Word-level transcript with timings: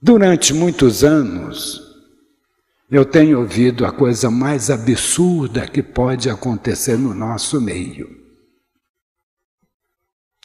Durante 0.00 0.52
muitos 0.52 1.02
anos, 1.02 1.80
eu 2.90 3.04
tenho 3.04 3.40
ouvido 3.40 3.86
a 3.86 3.92
coisa 3.92 4.30
mais 4.30 4.70
absurda 4.70 5.66
que 5.66 5.82
pode 5.82 6.28
acontecer 6.28 6.98
no 6.98 7.14
nosso 7.14 7.60
meio. 7.60 8.08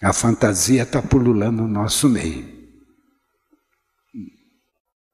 A 0.01 0.13
fantasia 0.13 0.83
está 0.83 1.01
pululando 1.01 1.63
no 1.63 1.67
nosso 1.67 2.07
meio. 2.07 2.57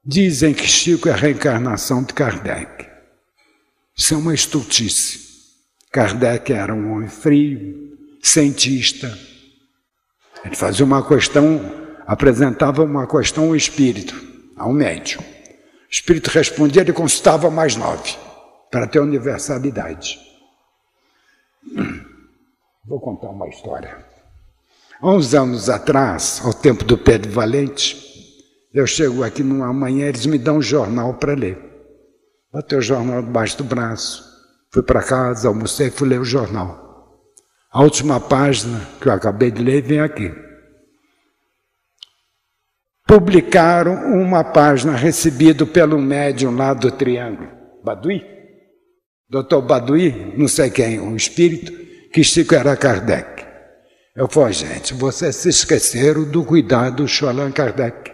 Dizem 0.06 0.54
que 0.54 0.68
Chico 0.68 1.10
é 1.10 1.12
a 1.12 1.16
reencarnação 1.16 2.04
de 2.04 2.14
Kardec. 2.14 2.88
Isso 3.98 4.14
é 4.14 4.18
uma 4.18 4.36
estultice. 4.36 5.26
Kardec 5.92 6.54
era 6.54 6.74
um 6.74 6.92
homem 6.92 7.10
frio, 7.10 7.98
cientista. 8.22 9.18
Ele 10.44 10.56
fazia 10.56 10.86
uma 10.86 11.06
questão, 11.08 11.85
apresentava 12.06 12.84
uma 12.84 13.08
questão 13.08 13.46
ao 13.46 13.56
espírito, 13.56 14.16
ao 14.56 14.72
médium. 14.72 15.22
O 15.22 15.26
espírito 15.90 16.30
respondia, 16.30 16.82
ele 16.82 16.94
consultava 16.94 17.50
mais 17.50 17.76
nove, 17.76 18.16
para 18.72 18.88
ter 18.88 19.00
universalidade. 19.00 20.20
Vou 22.86 23.00
contar 23.00 23.30
uma 23.30 23.48
história. 23.48 23.98
Há 25.02 25.12
uns 25.12 25.34
anos 25.34 25.70
atrás, 25.70 26.42
ao 26.44 26.54
tempo 26.54 26.84
do 26.84 26.98
Pedro 26.98 27.32
Valente, 27.32 28.06
eu 28.74 28.86
chego 28.86 29.24
aqui 29.24 29.42
numa 29.42 29.72
manhã, 29.74 30.08
eles 30.08 30.26
me 30.26 30.38
dão 30.38 30.58
um 30.58 30.62
jornal 30.62 31.16
para 31.16 31.34
ler. 31.34 31.58
Botei 32.52 32.78
o 32.78 32.82
jornal 32.82 33.22
debaixo 33.22 33.58
do 33.58 33.64
braço, 33.64 34.24
fui 34.70 34.84
para 34.84 35.02
casa, 35.02 35.48
almocei, 35.48 35.90
fui 35.90 36.08
ler 36.08 36.20
o 36.20 36.26
jornal. 36.26 36.86
A 37.72 37.82
última 37.82 38.20
página 38.20 38.80
que 39.02 39.08
eu 39.08 39.14
acabei 39.14 39.52
de 39.52 39.62
ler 39.62 39.82
vem 39.82 40.00
aqui. 40.00 40.45
Publicaram 43.08 43.94
uma 44.14 44.44
página 44.44 44.96
recebida 44.96 45.66
pelo 45.66 46.00
médium 46.00 46.56
lá 46.56 46.74
do 46.74 46.92
Triângulo. 46.92 47.50
Badui? 47.84 48.26
Doutor 49.30 49.62
Badui, 49.62 50.34
não 50.38 50.48
sei 50.48 50.70
quem, 50.70 51.00
um 51.00 51.16
espírito, 51.16 51.72
que 52.12 52.24
Chico 52.24 52.56
era 52.56 52.76
Kardec. 52.76 53.46
Eu 54.16 54.28
falei, 54.28 54.54
gente, 54.54 54.94
vocês 54.94 55.36
se 55.36 55.50
esqueceram 55.50 56.24
do 56.24 56.44
cuidado 56.44 57.06
do 57.06 57.28
Allan 57.28 57.52
Kardec. 57.52 58.12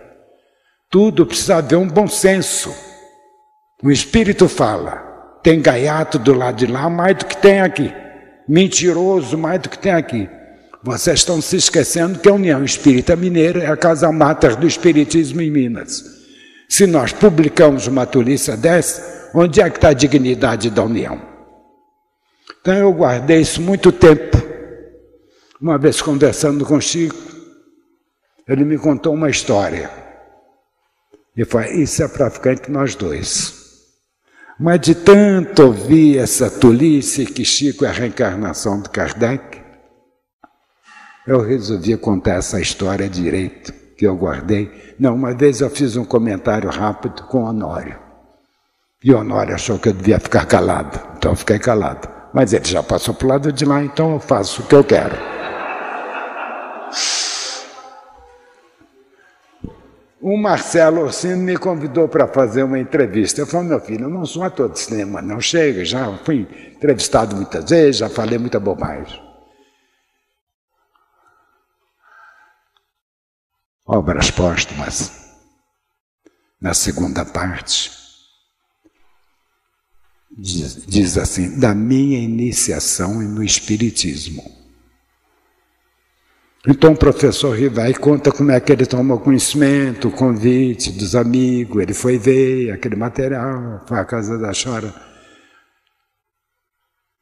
Tudo 0.89 1.25
precisa 1.25 1.57
haver 1.57 1.77
um 1.77 1.87
bom 1.87 2.07
senso. 2.07 2.73
O 3.83 3.91
espírito 3.91 4.49
fala, 4.49 5.39
tem 5.43 5.61
gaiato 5.61 6.19
do 6.19 6.33
lado 6.33 6.57
de 6.57 6.67
lá 6.67 6.89
mais 6.89 7.15
do 7.17 7.25
que 7.25 7.37
tem 7.37 7.61
aqui 7.61 7.93
mentiroso 8.51 9.37
mais 9.37 9.61
do 9.61 9.69
que 9.69 9.79
tem 9.79 9.93
aqui. 9.93 10.29
Vocês 10.83 11.19
estão 11.19 11.39
se 11.39 11.57
esquecendo 11.57 12.17
que 12.17 12.27
a 12.27 12.33
União 12.33 12.63
Espírita 12.63 13.15
Mineira 13.15 13.63
é 13.63 13.67
a 13.67 13.77
casa 13.77 14.11
máter 14.11 14.55
do 14.55 14.65
Espiritismo 14.65 15.39
em 15.39 15.51
Minas. 15.51 16.03
Se 16.67 16.87
nós 16.87 17.13
publicamos 17.13 17.85
uma 17.85 18.05
tolice 18.07 18.55
dessa, 18.57 19.29
onde 19.35 19.61
é 19.61 19.69
que 19.69 19.77
está 19.77 19.89
a 19.89 19.93
dignidade 19.93 20.71
da 20.71 20.83
União? 20.83 21.21
Então 22.59 22.73
eu 22.73 22.91
guardei 22.91 23.41
isso 23.41 23.61
muito 23.61 23.91
tempo. 23.91 24.37
Uma 25.61 25.77
vez 25.77 26.01
conversando 26.01 26.65
com 26.65 26.81
Chico, 26.81 27.15
ele 28.47 28.65
me 28.65 28.77
contou 28.77 29.13
uma 29.13 29.29
história. 29.29 29.91
E 31.37 31.45
foi, 31.45 31.75
isso 31.75 32.01
é 32.01 32.07
para 32.07 32.31
ficar 32.31 32.53
entre 32.53 32.71
nós 32.71 32.95
dois. 32.95 33.53
Mas 34.59 34.81
de 34.81 34.95
tanto 34.95 35.63
ouvir 35.63 36.17
essa 36.17 36.49
tolice 36.49 37.25
que 37.27 37.45
Chico 37.45 37.85
é 37.85 37.89
a 37.89 37.91
reencarnação 37.91 38.81
de 38.81 38.89
Kardec, 38.89 39.60
eu 41.25 41.41
resolvi 41.41 41.95
contar 41.97 42.35
essa 42.35 42.59
história 42.59 43.07
direito, 43.07 43.73
que 43.95 44.05
eu 44.05 44.15
guardei. 44.15 44.95
Não, 44.99 45.13
uma 45.13 45.33
vez 45.33 45.61
eu 45.61 45.69
fiz 45.69 45.95
um 45.95 46.05
comentário 46.05 46.69
rápido 46.69 47.23
com 47.23 47.43
Honório. 47.43 47.99
E 49.03 49.13
Honório 49.13 49.55
achou 49.55 49.77
que 49.77 49.89
eu 49.89 49.93
devia 49.93 50.19
ficar 50.19 50.45
calado, 50.45 50.99
então 51.17 51.31
eu 51.31 51.35
fiquei 51.35 51.59
calado. 51.59 52.07
Mas 52.33 52.53
ele 52.53 52.65
já 52.65 52.81
passou 52.81 53.13
para 53.13 53.25
o 53.25 53.29
lado 53.29 53.51
de 53.51 53.65
lá, 53.65 53.83
então 53.83 54.13
eu 54.13 54.19
faço 54.19 54.61
o 54.61 54.65
que 54.65 54.75
eu 54.75 54.83
quero. 54.83 55.15
O 60.21 60.37
Marcelo 60.37 61.01
Orsino 61.01 61.37
me 61.37 61.57
convidou 61.57 62.07
para 62.07 62.27
fazer 62.27 62.61
uma 62.61 62.77
entrevista. 62.77 63.41
Eu 63.41 63.47
falei, 63.47 63.69
meu 63.69 63.79
filho, 63.79 64.05
eu 64.05 64.09
não 64.09 64.23
sou 64.23 64.43
ator 64.43 64.69
de 64.69 64.79
cinema, 64.79 65.19
não 65.19 65.41
chega, 65.41 65.83
já 65.83 66.15
fui 66.23 66.47
entrevistado 66.75 67.35
muitas 67.35 67.67
vezes, 67.67 67.97
já 67.97 68.09
falei 68.09 68.37
muita 68.37 68.59
bobagem. 68.59 69.30
Obras 73.93 74.31
póstumas. 74.31 75.11
Na 76.61 76.73
segunda 76.73 77.25
parte, 77.25 77.91
diz, 80.31 80.85
diz 80.87 81.17
assim: 81.17 81.59
da 81.59 81.75
minha 81.75 82.17
iniciação 82.17 83.15
no 83.15 83.43
Espiritismo. 83.43 84.49
Então 86.65 86.93
o 86.93 86.97
professor 86.97 87.53
Rivai 87.53 87.93
conta 87.93 88.31
como 88.31 88.51
é 88.51 88.61
que 88.61 88.71
ele 88.71 88.85
tomou 88.85 89.19
conhecimento, 89.19 90.07
o 90.07 90.11
convite 90.11 90.89
dos 90.93 91.13
amigos, 91.13 91.81
ele 91.81 91.93
foi 91.93 92.17
ver 92.17 92.71
aquele 92.71 92.95
material, 92.95 93.83
foi 93.85 93.99
à 93.99 94.05
casa 94.05 94.37
da 94.37 94.53
Chora. 94.53 94.93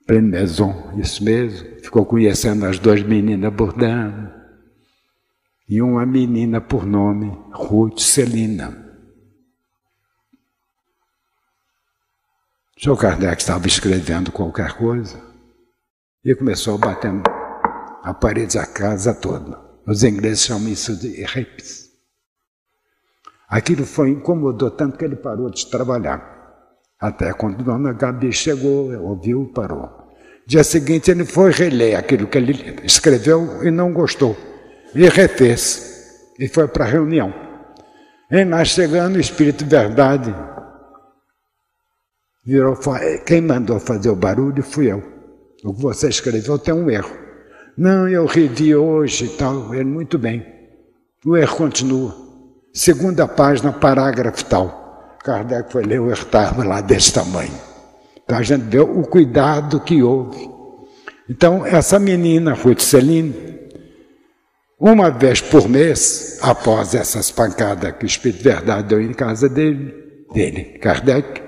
Pleine 0.05 0.27
Maison, 0.27 0.93
isso 0.99 1.23
mesmo. 1.23 1.67
Ficou 1.81 2.05
conhecendo 2.05 2.63
as 2.67 2.77
duas 2.77 3.01
meninas 3.01 3.51
bordando. 3.51 4.38
E 5.69 5.83
uma 5.83 6.03
menina 6.03 6.59
por 6.59 6.83
nome, 6.83 7.31
Ruth 7.53 7.99
Celina. 7.99 8.75
Senhor 12.75 12.97
Kardec 12.97 13.39
estava 13.39 13.67
escrevendo 13.67 14.31
qualquer 14.31 14.75
coisa 14.75 15.21
e 16.25 16.33
começou 16.33 16.75
batendo 16.79 17.21
a 18.01 18.11
parede 18.15 18.57
da 18.57 18.65
casa 18.65 19.13
toda. 19.13 19.61
Os 19.85 20.03
ingleses 20.03 20.43
chamam 20.43 20.69
isso 20.69 20.99
de 20.99 21.23
reps. 21.23 21.89
Aquilo 23.47 23.85
foi 23.85 24.09
incomodou 24.09 24.71
tanto 24.71 24.97
que 24.97 25.05
ele 25.05 25.17
parou 25.17 25.51
de 25.51 25.69
trabalhar. 25.69 26.37
Até 26.99 27.31
quando 27.31 27.63
Dona 27.63 27.93
Gabi 27.93 28.31
chegou, 28.33 28.91
ouviu 29.03 29.43
e 29.43 29.53
parou. 29.53 29.87
Dia 30.47 30.63
seguinte 30.63 31.11
ele 31.11 31.25
foi 31.25 31.51
reler 31.51 31.95
aquilo 31.95 32.27
que 32.27 32.39
ele 32.39 32.53
escreveu 32.83 33.63
e 33.63 33.69
não 33.69 33.93
gostou. 33.93 34.48
E 34.95 35.07
refez. 35.07 36.33
E 36.39 36.47
foi 36.47 36.67
para 36.67 36.85
a 36.85 36.87
reunião. 36.87 37.33
E 38.31 38.45
nós 38.45 38.69
chegando, 38.69 39.15
o 39.15 39.19
Espírito 39.19 39.63
de 39.63 39.69
Verdade 39.69 40.33
virou, 42.45 42.77
quem 43.25 43.41
mandou 43.41 43.79
fazer 43.79 44.09
o 44.09 44.15
barulho 44.15 44.63
fui 44.63 44.91
eu. 44.91 45.03
O 45.63 45.73
que 45.73 45.81
você 45.81 46.09
escreveu 46.09 46.57
tem 46.57 46.73
um 46.73 46.89
erro. 46.89 47.11
Não, 47.77 48.07
eu 48.07 48.25
revi 48.25 48.75
hoje 48.75 49.25
e 49.25 49.29
tal. 49.29 49.73
Ele, 49.73 49.85
muito 49.85 50.17
bem. 50.17 50.45
O 51.25 51.35
erro 51.35 51.57
continua. 51.57 52.15
Segunda 52.73 53.27
página, 53.27 53.73
parágrafo 53.73 54.45
tal. 54.45 55.17
Kardec 55.23 55.71
foi 55.71 55.83
ler 55.83 55.99
o 55.99 56.09
erro 56.09 56.23
estava 56.23 56.63
lá 56.63 56.81
desse 56.81 57.13
tamanho. 57.13 57.51
Então 58.23 58.37
a 58.37 58.41
gente 58.41 58.63
vê 58.63 58.79
o 58.79 59.01
cuidado 59.03 59.79
que 59.81 60.01
houve. 60.01 60.49
Então, 61.29 61.65
essa 61.65 61.99
menina, 61.99 62.53
Ruth 62.53 62.79
Celine, 62.79 63.58
uma 64.79 65.09
vez 65.09 65.41
por 65.41 65.67
mês, 65.67 66.39
após 66.41 66.95
essas 66.95 67.29
pancadas 67.29 67.93
que 67.97 68.05
o 68.05 68.07
Espírito 68.07 68.37
de 68.37 68.43
Verdade 68.43 68.87
deu 68.87 69.01
em 69.01 69.13
casa 69.13 69.49
dele, 69.49 69.93
dele, 70.33 70.79
Kardec, 70.79 71.41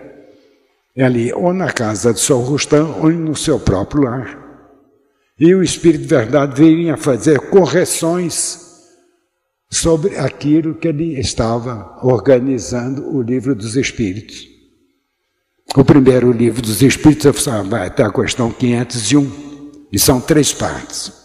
ali 0.97 1.31
ou 1.31 1.53
na 1.53 1.71
casa 1.71 2.11
do 2.11 2.19
seu 2.19 2.39
Rustam 2.39 2.99
ou 3.01 3.09
no 3.09 3.35
seu 3.35 3.57
próprio 3.57 4.03
lar, 4.03 4.37
e 5.39 5.55
o 5.55 5.63
Espírito 5.63 6.01
de 6.01 6.07
Verdade 6.07 6.61
vinha 6.61 6.97
fazer 6.97 7.39
correções 7.39 8.59
sobre 9.69 10.17
aquilo 10.17 10.75
que 10.75 10.89
ele 10.89 11.17
estava 11.17 11.97
organizando 12.03 13.15
o 13.15 13.21
livro 13.21 13.55
dos 13.55 13.77
Espíritos. 13.77 14.45
O 15.73 15.85
primeiro 15.85 16.33
livro 16.33 16.61
dos 16.61 16.81
Espíritos 16.81 17.45
vai 17.69 17.87
até 17.87 18.03
a 18.03 18.11
questão 18.11 18.51
501, 18.51 19.87
e 19.89 19.97
são 19.97 20.19
três 20.19 20.53
partes. 20.53 21.20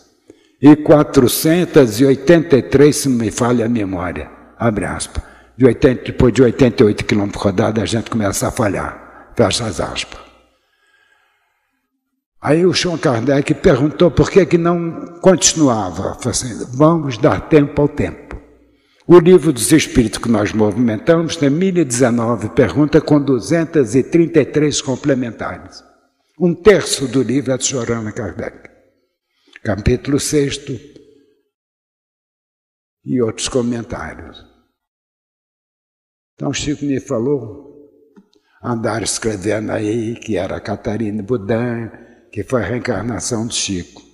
E 0.60 0.74
483, 0.74 2.96
se 2.96 3.08
me 3.08 3.30
falha 3.30 3.66
a 3.66 3.68
memória, 3.68 4.28
abre 4.58 4.86
aspas. 4.86 5.22
De 5.56 5.64
80, 5.66 6.04
depois 6.04 6.32
de 6.32 6.42
88 6.42 7.04
quilômetros 7.04 7.42
rodados, 7.42 7.82
a 7.82 7.86
gente 7.86 8.10
começa 8.10 8.48
a 8.48 8.50
falhar, 8.50 9.32
fecha 9.36 9.64
as 9.64 9.80
aspas. 9.80 10.18
Aí 12.40 12.64
o 12.64 12.72
João 12.72 12.96
Kardec 12.96 13.52
perguntou 13.54 14.10
por 14.10 14.30
que, 14.30 14.46
que 14.46 14.56
não 14.56 15.18
continuava. 15.20 16.16
Assim, 16.24 16.64
vamos 16.74 17.18
dar 17.18 17.48
tempo 17.48 17.82
ao 17.82 17.88
tempo. 17.88 18.40
O 19.06 19.18
livro 19.18 19.52
dos 19.52 19.70
Espíritos 19.72 20.18
que 20.18 20.28
nós 20.28 20.52
movimentamos 20.52 21.36
tem 21.36 21.50
1019 21.50 22.50
perguntas 22.50 23.02
com 23.02 23.20
233 23.20 24.80
complementares. 24.82 25.82
Um 26.38 26.54
terço 26.54 27.06
do 27.06 27.22
livro 27.22 27.52
é 27.52 27.56
de 27.56 27.64
Chorana 27.64 28.12
Kardec. 28.12 28.75
Capítulo 29.66 30.20
6 30.20 30.60
e 33.04 33.20
outros 33.20 33.48
comentários. 33.48 34.46
Então 36.34 36.54
Chico 36.54 36.84
me 36.84 37.00
falou, 37.00 37.90
andar 38.62 39.02
escrevendo 39.02 39.72
aí 39.72 40.20
que 40.20 40.36
era 40.36 40.60
Catarina 40.60 41.20
Budan, 41.20 41.90
que 42.30 42.44
foi 42.44 42.62
a 42.62 42.64
reencarnação 42.64 43.44
de 43.48 43.54
Chico. 43.56 44.04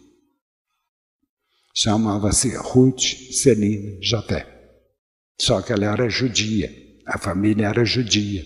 Chamava-se 1.75 2.57
Ruth 2.57 3.03
Celine 3.35 4.03
Jafé. 4.03 4.47
Só 5.39 5.61
que 5.61 5.75
ela 5.75 5.85
era 5.85 6.09
judia, 6.09 6.71
a 7.05 7.19
família 7.19 7.67
era 7.67 7.85
judia. 7.85 8.43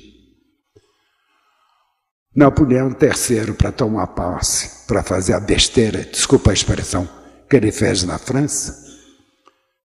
Napoleão 2.36 2.90
III, 2.90 3.54
para 3.54 3.72
tomar 3.72 4.08
posse, 4.08 4.86
para 4.86 5.02
fazer 5.02 5.32
a 5.32 5.40
besteira, 5.40 6.04
desculpa 6.04 6.50
a 6.50 6.52
expressão, 6.52 7.08
que 7.48 7.56
ele 7.56 7.72
fez 7.72 8.04
na 8.04 8.18
França, 8.18 8.76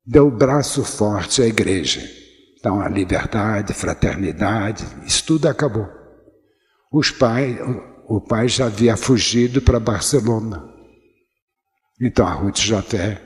deu 0.06 0.30
braço 0.30 0.84
forte 0.84 1.42
à 1.42 1.48
igreja. 1.48 2.02
Então, 2.60 2.82
a 2.82 2.90
liberdade, 2.90 3.74
fraternidade, 3.74 4.86
isso 5.08 5.26
tudo 5.26 5.48
acabou. 5.48 5.88
Os 6.92 7.10
pai, 7.10 7.58
o 8.10 8.20
pai 8.20 8.50
já 8.50 8.66
havia 8.66 8.98
fugido 8.98 9.62
para 9.62 9.80
Barcelona. 9.80 10.62
Então, 12.02 12.28
a 12.28 12.34
Ruth 12.34 12.60
Jafé 12.60 13.22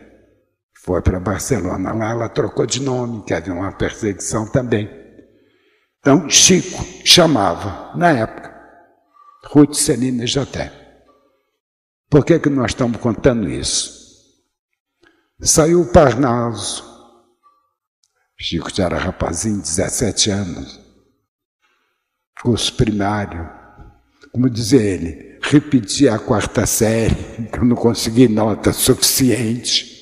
foi 0.83 1.01
para 1.01 1.19
Barcelona. 1.19 1.93
Lá 1.93 2.11
ela 2.11 2.29
trocou 2.29 2.67
de 2.67 2.79
nome, 2.79 3.23
que 3.25 3.33
havia 3.33 3.53
uma 3.53 3.71
perseguição 3.71 4.45
também. 4.45 4.87
Então, 5.99 6.29
Chico 6.29 6.85
chamava, 7.03 7.91
na 7.97 8.11
época, 8.11 8.54
Ruth 9.47 9.75
Celina 9.75 10.25
Jaté. 10.25 10.71
Por 12.09 12.25
que, 12.25 12.39
que 12.39 12.49
nós 12.49 12.71
estamos 12.71 12.97
contando 12.97 13.49
isso? 13.49 13.93
Saiu 15.39 15.81
o 15.81 15.91
Parnaso. 15.91 16.83
Chico 18.37 18.73
já 18.73 18.85
era 18.85 18.97
rapazinho, 18.97 19.61
17 19.61 20.31
anos. 20.31 20.79
Curso 22.41 22.73
primário. 22.75 23.49
Como 24.31 24.49
dizer 24.49 24.81
ele, 24.81 25.39
repeti 25.41 26.09
a 26.09 26.19
quarta 26.19 26.65
série, 26.65 27.15
que 27.51 27.59
eu 27.59 27.65
não 27.65 27.75
consegui 27.75 28.27
nota 28.27 28.73
suficiente. 28.73 29.93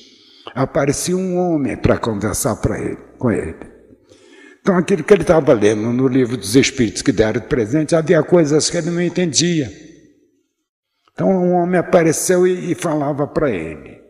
Aparecia 0.54 1.16
um 1.16 1.36
homem 1.38 1.76
para 1.76 1.98
conversar 1.98 2.56
para 2.56 2.78
ele, 2.78 2.96
com 3.18 3.30
ele. 3.30 3.73
Então, 4.64 4.78
aquilo 4.78 5.04
que 5.04 5.12
ele 5.12 5.20
estava 5.20 5.52
lendo 5.52 5.92
no 5.92 6.08
livro 6.08 6.38
dos 6.38 6.56
Espíritos 6.56 7.02
que 7.02 7.12
deram 7.12 7.38
de 7.38 7.46
presente, 7.46 7.94
havia 7.94 8.22
coisas 8.22 8.70
que 8.70 8.78
ele 8.78 8.90
não 8.90 9.02
entendia. 9.02 9.70
Então, 11.12 11.28
um 11.28 11.52
homem 11.52 11.78
apareceu 11.78 12.46
e, 12.46 12.72
e 12.72 12.74
falava 12.74 13.26
para 13.26 13.50
ele. 13.50 14.02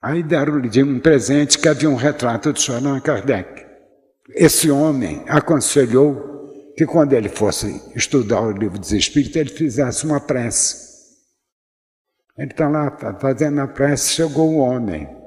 Aí 0.00 0.22
deram-lhe 0.22 0.80
um 0.84 1.00
presente 1.00 1.58
que 1.58 1.68
havia 1.68 1.90
um 1.90 1.96
retrato 1.96 2.52
de 2.52 2.70
Allan 2.70 3.00
Kardec. 3.00 3.66
Esse 4.28 4.70
homem 4.70 5.24
aconselhou 5.26 6.72
que 6.76 6.86
quando 6.86 7.14
ele 7.14 7.28
fosse 7.28 7.82
estudar 7.96 8.42
o 8.42 8.52
livro 8.52 8.78
dos 8.78 8.92
Espíritos, 8.92 9.34
ele 9.34 9.50
fizesse 9.50 10.06
uma 10.06 10.20
prece. 10.20 10.86
Ele 12.38 12.52
está 12.52 12.68
lá 12.68 12.96
fazendo 13.20 13.60
a 13.60 13.66
prece, 13.66 14.12
chegou 14.12 14.50
o 14.50 14.58
homem. 14.58 15.17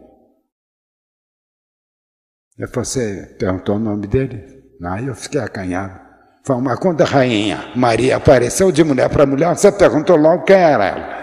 Você 2.74 3.36
perguntou 3.40 3.76
o 3.76 3.80
nome 3.80 4.08
dele? 4.08 4.62
Aí 4.84 5.08
eu 5.08 5.16
fiquei 5.16 5.42
acanhado. 5.42 6.00
Foi 6.44 6.56
uma 6.56 6.78
conta 6.78 7.04
rainha. 7.04 7.72
Maria 7.76 8.18
apareceu 8.18 8.72
de 8.72 8.84
mulher 8.84 9.10
para 9.10 9.26
mulher, 9.26 9.56
você 9.56 9.72
perguntou 9.72 10.16
logo 10.16 10.44
quem 10.44 10.56
era 10.56 10.86
ela. 10.86 11.22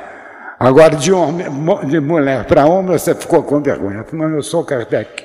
Agora, 0.61 0.97
de, 0.97 1.13
homem, 1.13 1.47
de 1.89 2.01
mulher 2.01 2.45
para 2.47 2.67
homem, 2.67 2.99
você 2.99 3.15
ficou 3.15 3.43
com 3.45 3.63
vergonha. 3.63 4.05
Não, 4.13 4.31
eu 4.31 4.43
sou 4.43 4.65
Kardec. 4.65 5.25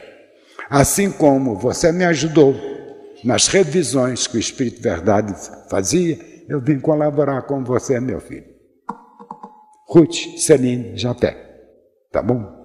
Assim 0.70 1.12
como 1.12 1.56
você 1.56 1.92
me 1.92 2.06
ajudou 2.06 2.56
nas 3.24 3.48
revisões 3.48 4.28
que 4.28 4.38
o 4.38 4.40
Espírito 4.40 4.82
Verdade 4.82 5.34
fazia, 5.70 6.18
eu 6.48 6.60
vim 6.60 6.80
colaborar 6.80 7.44
com 7.44 7.64
você, 7.64 8.00
meu 8.00 8.20
filho. 8.20 8.46
Ruth 9.88 10.38
Celine 10.38 10.96
Japé. 10.96 11.36
Tá 12.12 12.22
bom? 12.22 12.63